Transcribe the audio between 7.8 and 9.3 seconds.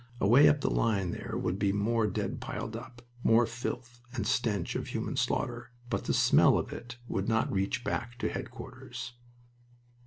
back to headquarters.